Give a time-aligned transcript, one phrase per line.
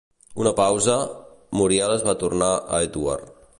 [0.43, 3.33] Una pausa-Muriel es va tornar a Edward.